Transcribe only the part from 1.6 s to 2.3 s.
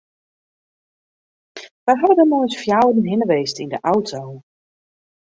We hawwe dêr